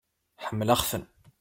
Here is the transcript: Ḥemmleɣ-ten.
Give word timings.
Ḥemmleɣ-ten. 0.45 1.03